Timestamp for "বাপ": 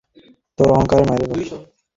1.27-1.39